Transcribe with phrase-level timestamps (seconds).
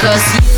[0.00, 0.49] Cause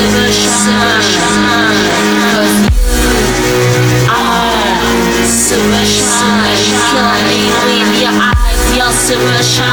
[0.00, 1.76] super shine.
[2.32, 2.56] Cause
[4.08, 4.24] you
[5.20, 6.56] are super shine.
[7.28, 9.69] Me with your eyes, your super shine.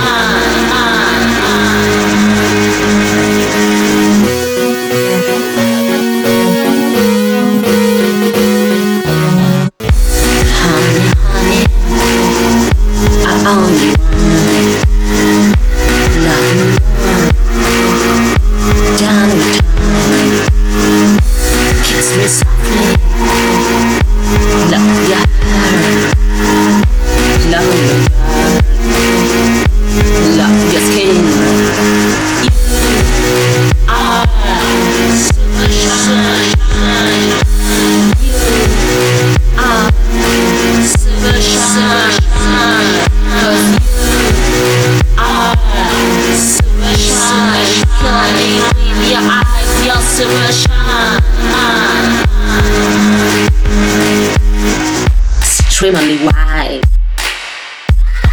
[55.88, 56.84] Extremely wide.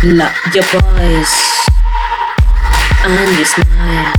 [0.02, 1.69] Love your voice
[3.05, 4.12] and your smile.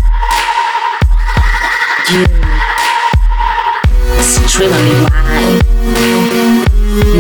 [2.14, 2.24] You
[4.18, 5.62] extremely wide.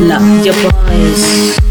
[0.08, 1.65] Love your voice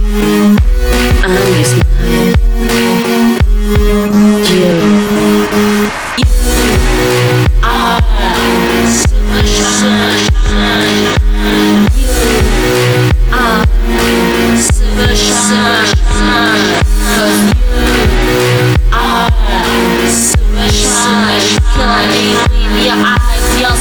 [23.60, 23.76] your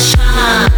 [0.00, 0.68] shine